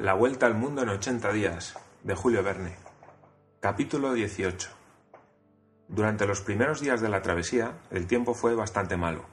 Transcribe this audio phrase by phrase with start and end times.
[0.00, 2.74] La vuelta al mundo en 80 días, de Julio Verne.
[3.60, 4.70] Capítulo 18.
[5.88, 9.26] Durante los primeros días de la travesía, el tiempo fue bastante malo.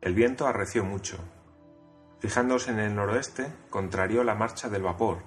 [0.00, 1.18] El viento arreció mucho.
[2.18, 5.18] Fijándose en el noroeste, contrarió la marcha del vapor,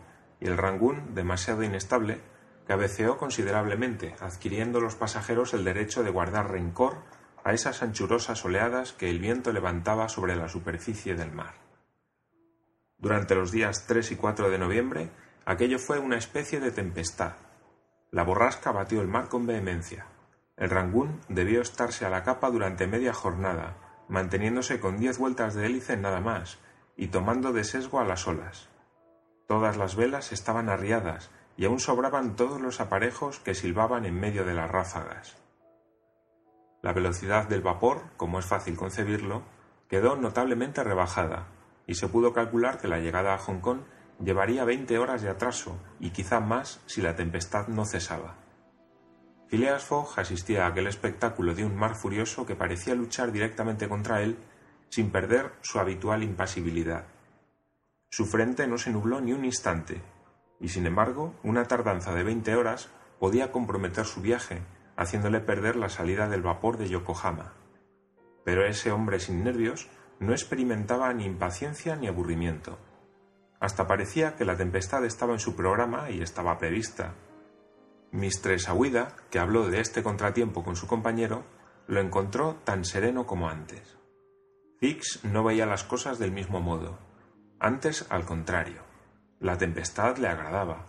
[0.42, 2.20] y el Rangún, demasiado inestable,
[2.68, 6.98] cabeceó considerablemente, adquiriendo los pasajeros el derecho de guardar rencor
[7.46, 11.71] a esas anchurosas oleadas que el viento levantaba sobre la superficie del mar.
[13.02, 15.10] Durante los días 3 y 4 de noviembre,
[15.44, 17.34] aquello fue una especie de tempestad.
[18.12, 20.06] La borrasca batió el mar con vehemencia.
[20.56, 23.76] El Rangún debió estarse a la capa durante media jornada,
[24.08, 26.60] manteniéndose con diez vueltas de hélice nada más,
[26.96, 28.70] y tomando de sesgo a las olas.
[29.48, 34.46] Todas las velas estaban arriadas, y aún sobraban todos los aparejos que silbaban en medio
[34.46, 35.38] de las ráfagas.
[36.84, 39.42] La velocidad del vapor, como es fácil concebirlo,
[39.90, 41.48] quedó notablemente rebajada,
[41.92, 43.80] y se pudo calcular que la llegada a Hong Kong
[44.24, 48.38] llevaría veinte horas de atraso y quizá más si la tempestad no cesaba.
[49.50, 54.22] Phileas Fogg asistía a aquel espectáculo de un mar furioso que parecía luchar directamente contra
[54.22, 54.38] él
[54.88, 57.08] sin perder su habitual impasibilidad.
[58.10, 60.02] Su frente no se nubló ni un instante,
[60.62, 62.88] y sin embargo una tardanza de veinte horas
[63.20, 64.62] podía comprometer su viaje,
[64.96, 67.52] haciéndole perder la salida del vapor de Yokohama.
[68.46, 69.90] Pero ese hombre sin nervios
[70.22, 72.78] no experimentaba ni impaciencia ni aburrimiento.
[73.60, 77.16] Hasta parecía que la tempestad estaba en su programa y estaba prevista.
[78.12, 81.44] Mistress Aguida, que habló de este contratiempo con su compañero,
[81.88, 83.98] lo encontró tan sereno como antes.
[84.80, 87.00] Fix no veía las cosas del mismo modo.
[87.60, 88.84] Antes, al contrario.
[89.40, 90.86] La tempestad le agradaba.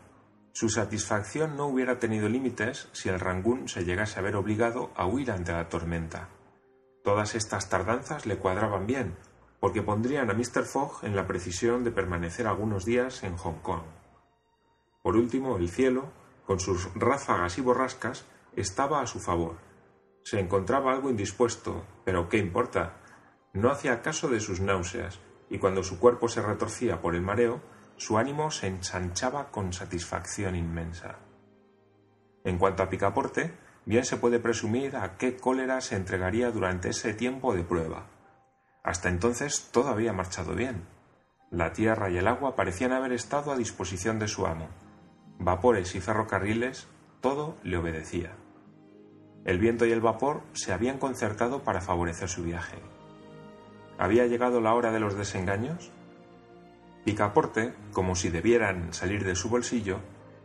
[0.53, 5.07] Su satisfacción no hubiera tenido límites si el Rangún se llegase a ver obligado a
[5.07, 6.29] huir ante la tormenta.
[7.05, 9.17] Todas estas tardanzas le cuadraban bien,
[9.59, 10.65] porque pondrían a Mr.
[10.65, 13.83] Fogg en la precisión de permanecer algunos días en Hong Kong.
[15.03, 16.13] Por último, el cielo,
[16.47, 18.25] con sus ráfagas y borrascas,
[18.55, 19.57] estaba a su favor.
[20.23, 23.01] Se encontraba algo indispuesto, pero ¿qué importa?
[23.53, 25.19] No hacía caso de sus náuseas,
[25.51, 27.61] y cuando su cuerpo se retorcía por el mareo,
[27.97, 31.19] su ánimo se ensanchaba con satisfacción inmensa.
[32.45, 33.55] En cuanto a Picaporte,
[33.85, 38.07] bien se puede presumir a qué cólera se entregaría durante ese tiempo de prueba.
[38.83, 40.87] Hasta entonces todo había marchado bien.
[41.51, 44.69] La tierra y el agua parecían haber estado a disposición de su amo.
[45.39, 46.89] Vapores y ferrocarriles,
[47.21, 48.33] todo le obedecía.
[49.45, 52.79] El viento y el vapor se habían concertado para favorecer su viaje.
[53.99, 55.91] ¿Había llegado la hora de los desengaños?
[57.05, 59.99] Picaporte, como si debieran salir de su bolsillo,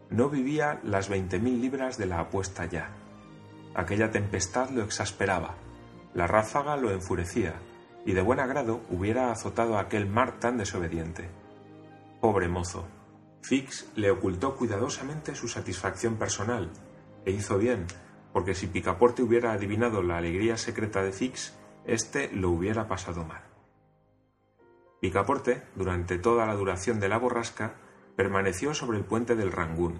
[0.09, 2.89] no vivía las veinte mil libras de la apuesta ya.
[3.73, 5.55] Aquella tempestad lo exasperaba,
[6.13, 7.55] la ráfaga lo enfurecía,
[8.05, 11.29] y de buen agrado hubiera azotado aquel mar tan desobediente.
[12.21, 12.87] Pobre mozo.
[13.41, 16.71] Fix le ocultó cuidadosamente su satisfacción personal,
[17.25, 17.85] e hizo bien,
[18.33, 21.53] porque si Picaporte hubiera adivinado la alegría secreta de Fix,
[21.85, 23.41] éste lo hubiera pasado mal.
[24.99, 27.75] Picaporte, durante toda la duración de la borrasca,
[28.15, 29.99] permaneció sobre el puente del Rangún.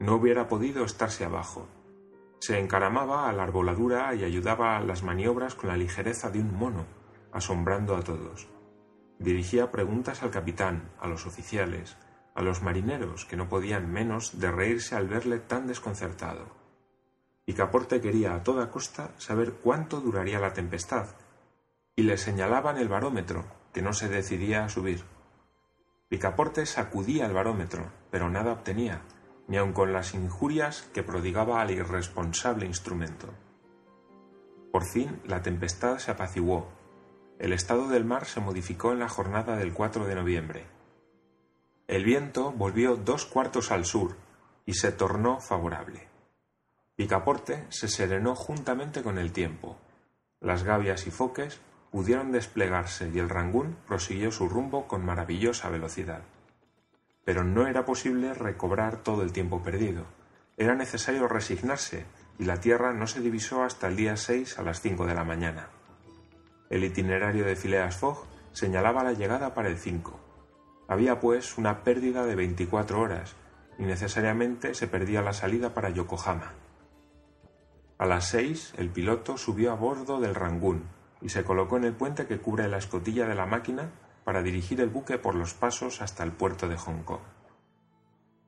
[0.00, 1.68] No hubiera podido estarse abajo,
[2.44, 6.54] se encaramaba a la arboladura y ayudaba a las maniobras con la ligereza de un
[6.54, 6.84] mono,
[7.32, 8.48] asombrando a todos.
[9.18, 11.96] Dirigía preguntas al capitán, a los oficiales,
[12.34, 16.44] a los marineros, que no podían menos de reírse al verle tan desconcertado.
[17.46, 21.06] Picaporte quería a toda costa saber cuánto duraría la tempestad,
[21.96, 25.02] y le señalaban el barómetro, que no se decidía a subir.
[26.10, 29.00] Picaporte sacudía el barómetro, pero nada obtenía,
[29.48, 33.28] ni aun con las injurias que prodigaba al irresponsable instrumento.
[34.72, 36.68] Por fin la tempestad se apaciguó.
[37.38, 40.66] El estado del mar se modificó en la jornada del 4 de noviembre.
[41.86, 44.16] El viento volvió dos cuartos al sur
[44.66, 46.08] y se tornó favorable.
[46.96, 49.76] Picaporte se serenó juntamente con el tiempo.
[50.40, 56.22] Las gavias y foques pudieron desplegarse y el Rangún prosiguió su rumbo con maravillosa velocidad.
[57.24, 60.04] Pero no era posible recobrar todo el tiempo perdido.
[60.56, 62.04] Era necesario resignarse
[62.38, 65.24] y la Tierra no se divisó hasta el día 6 a las 5 de la
[65.24, 65.68] mañana.
[66.70, 70.18] El itinerario de Phileas Fogg señalaba la llegada para el 5.
[70.88, 73.36] Había, pues, una pérdida de 24 horas
[73.78, 76.52] y necesariamente se perdía la salida para Yokohama.
[77.98, 80.84] A las 6 el piloto subió a bordo del Rangún
[81.20, 83.90] y se colocó en el puente que cubre la escotilla de la máquina
[84.24, 87.20] para dirigir el buque por los pasos hasta el puerto de Hong Kong.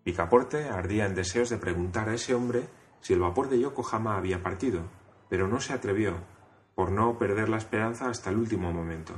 [0.03, 2.69] Picaporte ardía en deseos de preguntar a ese hombre
[3.01, 4.83] si el vapor de Yokohama había partido,
[5.29, 6.15] pero no se atrevió,
[6.75, 9.15] por no perder la esperanza hasta el último momento.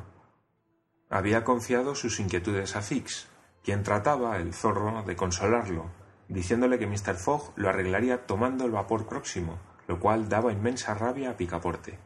[1.10, 3.28] Había confiado sus inquietudes a Fix,
[3.62, 5.90] quien trataba, el zorro, de consolarlo,
[6.28, 7.16] diciéndole que Mr.
[7.16, 11.98] Fogg lo arreglaría tomando el vapor próximo, lo cual daba inmensa rabia a Picaporte.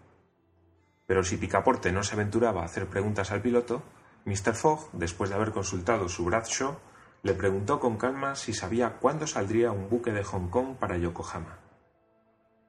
[1.06, 3.82] Pero si Picaporte no se aventuraba a hacer preguntas al piloto,
[4.24, 4.54] Mr.
[4.54, 6.76] Fogg, después de haber consultado su Bradshaw,
[7.22, 11.58] le preguntó con calma si sabía cuándo saldría un buque de Hong Kong para Yokohama.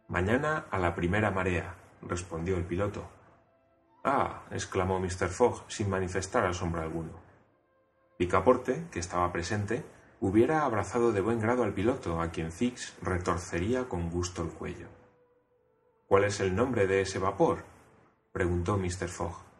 [0.07, 3.03] Mañana a la primera marea, respondió el piloto.
[4.03, 5.29] Ah, exclamó Mr.
[5.29, 7.13] Fogg sin manifestar asombro alguno.
[8.17, 9.83] Picaporte, que estaba presente,
[10.19, 14.87] hubiera abrazado de buen grado al piloto, a quien Fix retorcería con gusto el cuello.
[16.07, 17.63] ¿Cuál es el nombre de ese vapor?
[18.31, 19.07] preguntó Mr.
[19.07, 19.52] Fogg.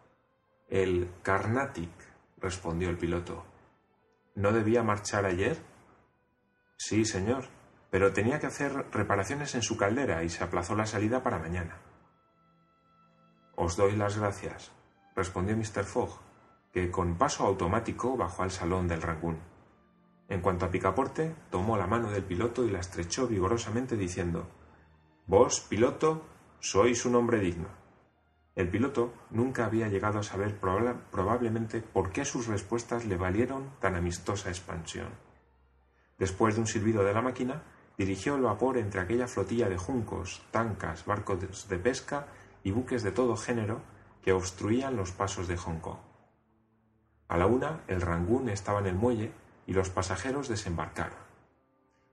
[0.70, 1.92] El Carnatic,
[2.38, 3.46] respondió el piloto.
[4.36, 5.62] ¿No debía marchar ayer?
[6.78, 7.46] Sí, señor,
[7.92, 11.78] pero tenía que hacer reparaciones en su caldera y se aplazó la salida para mañana.
[13.56, 14.72] Os doy las gracias,
[15.16, 15.84] respondió Mr.
[15.84, 16.20] Fogg,
[16.72, 19.40] que con paso automático bajó al salón del Rangún.
[20.28, 24.50] En cuanto a Picaporte, tomó la mano del piloto y la estrechó vigorosamente diciendo
[25.28, 26.26] Vos, piloto,
[26.60, 27.83] sois un hombre digno.
[28.56, 33.96] El piloto nunca había llegado a saber probablemente por qué sus respuestas le valieron tan
[33.96, 35.08] amistosa expansión.
[36.20, 37.64] Después de un silbido de la máquina,
[37.98, 42.28] dirigió el vapor entre aquella flotilla de juncos, tancas, barcos de pesca
[42.64, 43.82] y buques de todo género
[44.22, 46.00] que obstruían los pasos de Hong Kong.
[47.28, 49.32] A la una, el Rangún estaba en el muelle
[49.66, 51.18] y los pasajeros desembarcaron.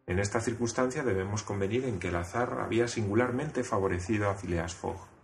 [0.07, 5.20] En esta circunstancia debemos convenir en que el azar había singularmente favorecido a Phileas Fogg.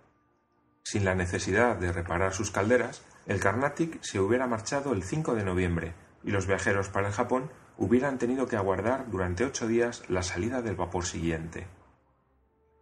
[0.87, 5.43] Sin la necesidad de reparar sus calderas, el Carnatic se hubiera marchado el 5 de
[5.43, 10.23] noviembre y los viajeros para el Japón hubieran tenido que aguardar durante ocho días la
[10.23, 11.67] salida del vapor siguiente.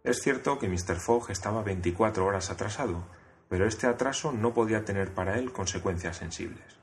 [0.03, 0.97] Es cierto que Mr.
[0.97, 3.07] Fogg estaba 24 horas atrasado,
[3.49, 6.77] pero este atraso no podía tener para él consecuencias sensibles.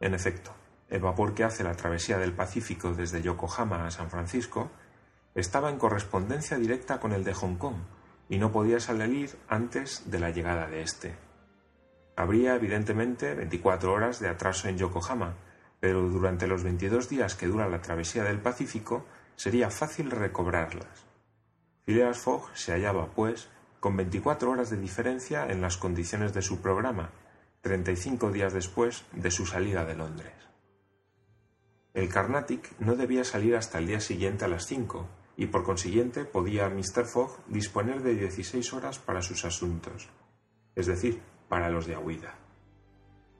[0.00, 0.54] En efecto,
[0.88, 4.70] el vapor que hace la travesía del Pacífico desde Yokohama a San Francisco
[5.34, 7.76] estaba en correspondencia directa con el de Hong Kong
[8.28, 11.14] y no podía salir antes de la llegada de éste.
[12.16, 15.34] Habría, evidentemente, 24 horas de atraso en Yokohama,
[15.80, 19.04] pero durante los 22 días que dura la travesía del Pacífico
[19.36, 21.06] sería fácil recobrarlas.
[21.84, 23.48] Phileas Fogg se hallaba, pues,
[23.80, 27.10] con 24 horas de diferencia en las condiciones de su programa,
[27.60, 30.32] 35 días después de su salida de Londres.
[31.92, 35.06] El Carnatic no debía salir hasta el día siguiente a las 5,
[35.36, 37.04] y por consiguiente podía Mr.
[37.06, 40.08] Fogg disponer de 16 horas para sus asuntos,
[40.74, 42.34] es decir, para los de Aguida.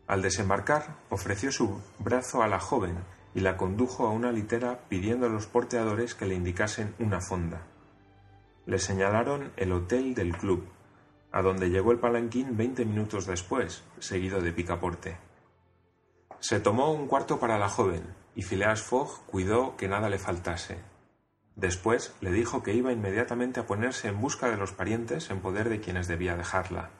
[0.06, 2.98] Al desembarcar, ofreció su brazo a la joven
[3.34, 7.62] y la condujo a una litera pidiendo a los porteadores que le indicasen una fonda.
[8.66, 10.66] Le señalaron el hotel del club,
[11.32, 15.16] a donde llegó el palanquín veinte minutos después, seguido de Picaporte.
[16.38, 18.02] Se tomó un cuarto para la joven,
[18.36, 20.93] y Phileas Fogg cuidó que nada le faltase.
[21.56, 25.68] Después le dijo que iba inmediatamente a ponerse en busca de los parientes en poder
[25.68, 26.90] de quienes debía dejarla.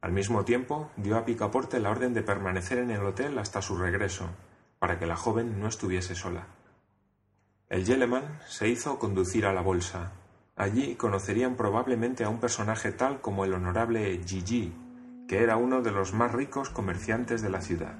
[0.00, 3.76] Al mismo tiempo dio a Picaporte la orden de permanecer en el hotel hasta su
[3.76, 4.30] regreso,
[4.78, 6.46] para que la joven no estuviese sola.
[7.68, 10.12] El Yeleman se hizo conducir a la bolsa,
[10.60, 14.74] Allí conocerían probablemente a un personaje tal como el honorable Gigi,
[15.26, 17.94] que era uno de los más ricos comerciantes de la ciudad.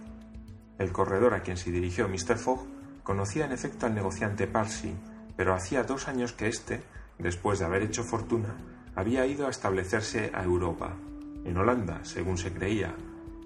[0.79, 2.37] El corredor a quien se dirigió Mr.
[2.37, 2.67] Fogg
[3.03, 4.95] conocía en efecto al negociante Parsi,
[5.37, 6.83] pero hacía dos años que éste,
[7.19, 8.57] después de haber hecho fortuna,
[8.95, 10.97] había ido a establecerse a Europa,
[11.45, 12.95] en Holanda, según se creía,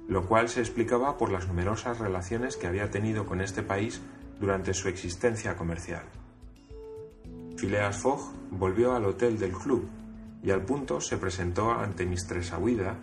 [0.08, 4.00] lo cual se explicaba por las numerosas relaciones que había tenido con este país
[4.40, 6.04] durante su existencia comercial.
[7.56, 9.88] Phileas Fogg volvió al hotel del club
[10.42, 12.96] y al punto se presentó ante Mistress Aouida,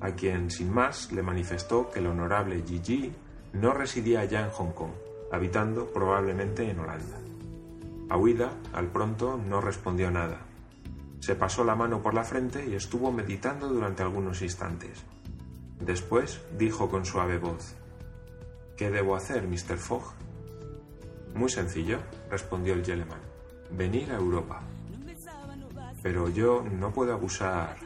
[0.00, 3.12] a quien sin más le manifestó que el honorable Gigi
[3.52, 4.92] no residía ya en Hong Kong,
[5.30, 7.18] habitando probablemente en Holanda.
[8.08, 10.38] Aouida, al pronto, no respondió nada.
[11.20, 15.04] Se pasó la mano por la frente y estuvo meditando durante algunos instantes.
[15.80, 17.74] Después dijo con suave voz:
[18.76, 19.78] ¿Qué debo hacer, Mr.
[19.78, 20.14] Fogg?
[21.34, 21.98] Muy sencillo,
[22.30, 23.28] respondió el Yeleman
[23.70, 24.60] venir a Europa.
[26.02, 27.76] Pero yo no puedo abusar.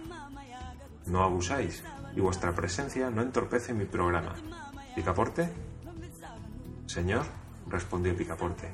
[1.06, 1.82] No abusáis,
[2.14, 4.34] y vuestra presencia no entorpece mi programa.
[4.94, 5.48] ¿Picaporte?
[6.86, 7.24] Señor,
[7.68, 8.68] respondió Picaporte.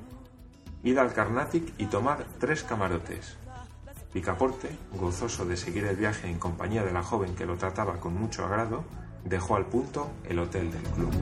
[0.89, 3.37] Id al Carnatic y tomad tres camarotes.
[4.11, 8.15] Picaporte, gozoso de seguir el viaje en compañía de la joven que lo trataba con
[8.15, 8.85] mucho agrado,
[9.23, 11.13] dejó al punto el hotel del club.